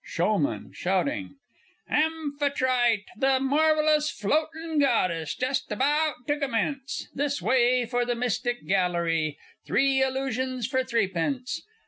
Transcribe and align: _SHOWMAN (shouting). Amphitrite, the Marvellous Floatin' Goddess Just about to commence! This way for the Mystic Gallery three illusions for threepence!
_SHOWMAN 0.03 0.71
(shouting). 0.73 1.35
Amphitrite, 1.87 3.03
the 3.15 3.39
Marvellous 3.39 4.09
Floatin' 4.09 4.79
Goddess 4.79 5.35
Just 5.35 5.71
about 5.71 6.25
to 6.25 6.39
commence! 6.39 7.07
This 7.13 7.39
way 7.39 7.85
for 7.85 8.03
the 8.03 8.15
Mystic 8.15 8.65
Gallery 8.65 9.37
three 9.63 10.01
illusions 10.01 10.65
for 10.65 10.83
threepence! 10.83 11.61